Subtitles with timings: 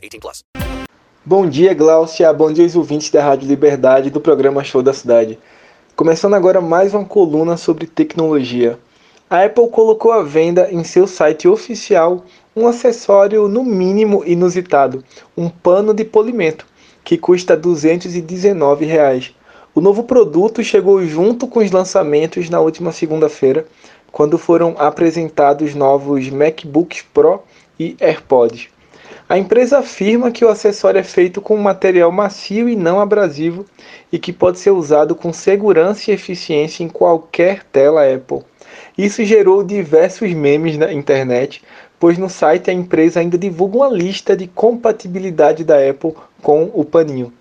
[0.00, 0.44] 18 plus.
[1.24, 2.32] Bom dia, Glaucia.
[2.32, 5.38] Bom dia aos ouvintes da Rádio Liberdade do programa Show da Cidade.
[5.94, 8.78] Começando agora mais uma coluna sobre tecnologia.
[9.28, 12.24] A Apple colocou à venda em seu site oficial
[12.56, 15.04] um acessório no mínimo inusitado,
[15.36, 16.66] um pano de polimento,
[17.04, 19.34] que custa 219 reais.
[19.74, 23.66] O novo produto chegou junto com os lançamentos na última segunda-feira,
[24.10, 27.40] quando foram apresentados novos MacBooks Pro
[27.78, 28.68] e AirPods.
[29.30, 33.64] A empresa afirma que o acessório é feito com um material macio e não abrasivo
[34.10, 38.40] e que pode ser usado com segurança e eficiência em qualquer tela Apple.
[38.98, 41.62] Isso gerou diversos memes na internet,
[41.96, 46.84] pois no site a empresa ainda divulga uma lista de compatibilidade da Apple com o
[46.84, 47.32] paninho.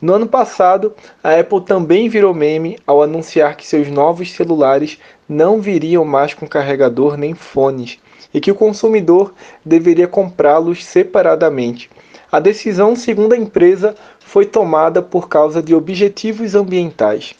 [0.00, 4.98] No ano passado, a Apple também virou meme ao anunciar que seus novos celulares
[5.28, 7.98] não viriam mais com carregador nem fones
[8.32, 9.34] e que o consumidor
[9.64, 11.90] deveria comprá-los separadamente.
[12.32, 17.34] A decisão, segundo a empresa, foi tomada por causa de objetivos ambientais.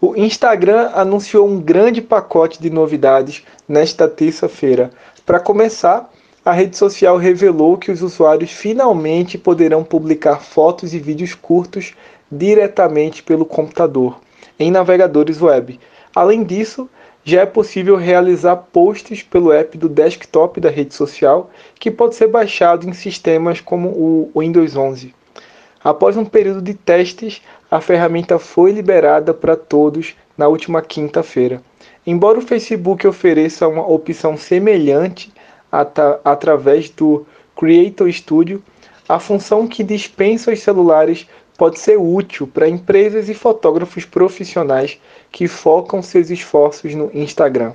[0.00, 4.92] O Instagram anunciou um grande pacote de novidades nesta terça-feira.
[5.26, 6.08] Para começar,
[6.48, 11.92] a rede social revelou que os usuários finalmente poderão publicar fotos e vídeos curtos
[12.32, 14.18] diretamente pelo computador,
[14.58, 15.78] em navegadores web.
[16.16, 16.88] Além disso,
[17.22, 22.28] já é possível realizar posts pelo app do desktop da rede social, que pode ser
[22.28, 25.14] baixado em sistemas como o Windows 11.
[25.84, 31.60] Após um período de testes, a ferramenta foi liberada para todos na última quinta-feira.
[32.06, 35.30] Embora o Facebook ofereça uma opção semelhante
[35.70, 38.62] através do Creator Studio,
[39.08, 45.00] a função que dispensa os celulares pode ser útil para empresas e fotógrafos profissionais
[45.32, 47.72] que focam seus esforços no Instagram.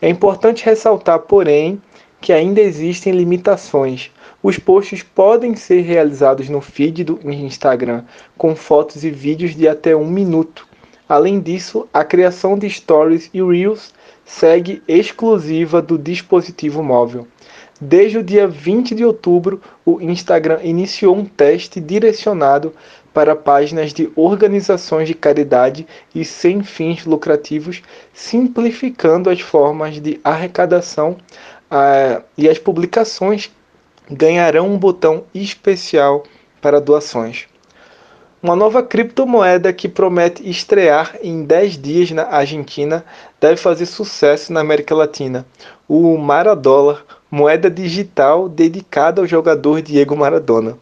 [0.00, 1.80] É importante ressaltar, porém,
[2.20, 4.10] que ainda existem limitações.
[4.42, 8.04] Os posts podem ser realizados no feed do Instagram
[8.36, 10.66] com fotos e vídeos de até um minuto.
[11.12, 13.92] Além disso, a criação de stories e reels
[14.24, 17.28] segue exclusiva do dispositivo móvel.
[17.78, 22.72] Desde o dia 20 de outubro, o Instagram iniciou um teste direcionado
[23.12, 27.82] para páginas de organizações de caridade e sem fins lucrativos,
[28.14, 31.18] simplificando as formas de arrecadação
[31.70, 33.50] uh, e as publicações
[34.10, 36.22] ganharão um botão especial
[36.58, 37.51] para doações.
[38.42, 43.04] Uma nova criptomoeda que promete estrear em 10 dias na Argentina
[43.40, 45.46] deve fazer sucesso na América Latina.
[45.88, 50.76] O Maradollar, moeda digital dedicada ao jogador Diego Maradona.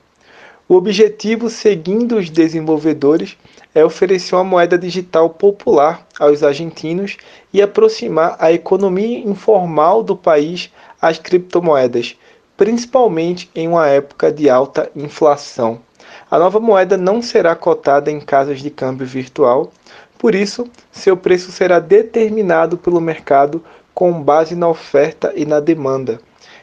[0.67, 3.37] O objetivo, seguindo os desenvolvedores,
[3.75, 7.19] é oferecer uma moeda digital popular aos argentinos
[7.53, 12.17] e aproximar a economia informal do país às criptomoedas,
[12.57, 15.79] principalmente em uma época de alta inflação.
[16.31, 19.73] A nova moeda não será cotada em casas de câmbio virtual,
[20.19, 26.21] por isso, seu preço será determinado pelo mercado com base na oferta e na demanda.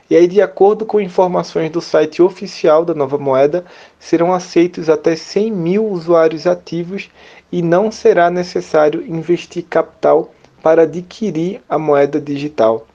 [0.09, 3.66] E aí, de acordo com informações do site oficial da nova moeda,
[4.00, 7.09] serão aceitos até 100 mil usuários ativos
[7.52, 10.31] e não será necessário investir capital
[10.62, 12.88] para adquirir a moeda digital.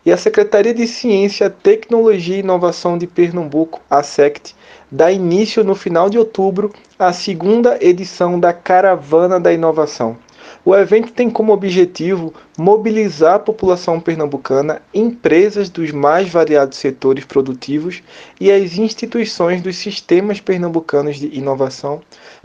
[0.10, 4.56] E a Secretaria de Ciência, Tecnologia e Inovação de Pernambuco, a SECT,
[4.92, 10.18] dá início no final de outubro à segunda edição da Caravana da Inovação.
[10.66, 18.02] O evento tem como objetivo mobilizar a população pernambucana, empresas dos mais variados setores produtivos
[18.42, 22.02] e as instituições dos sistemas pernambucanos de inovação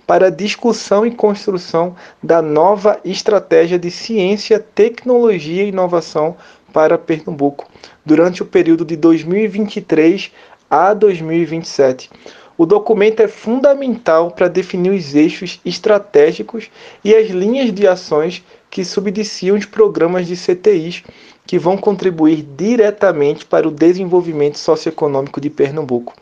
[0.06, 6.37] para a discussão e construção da nova estratégia de ciência, tecnologia e inovação
[6.74, 7.66] para Pernambuco
[8.04, 10.32] durante o período de 2023
[10.68, 12.10] a 2027.
[12.58, 16.68] O documento é fundamental para definir os eixos estratégicos
[17.04, 21.04] e as linhas de ações que subdiciam os programas de CTIs
[21.46, 26.12] que vão contribuir diretamente para o desenvolvimento socioeconômico de Pernambuco.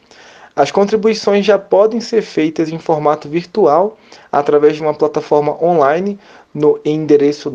[0.54, 3.96] As contribuições já podem ser feitas em formato virtual
[4.30, 6.18] através de uma plataforma online
[6.52, 7.50] no endereço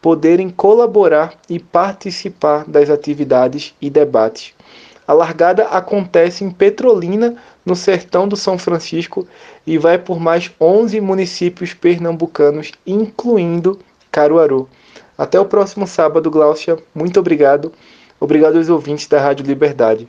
[0.00, 4.54] poderem colaborar e participar das atividades e debates.
[5.06, 9.28] A largada acontece em Petrolina, no sertão do São Francisco,
[9.66, 13.78] e vai por mais 11 municípios pernambucanos, incluindo
[14.10, 14.68] Caruaru.
[15.16, 16.76] Até o próximo sábado, Glaucia.
[16.94, 17.72] Muito obrigado.
[18.20, 20.08] Obrigado aos ouvintes da Rádio Liberdade.